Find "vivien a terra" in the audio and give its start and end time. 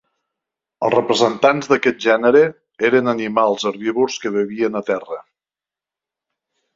4.39-5.19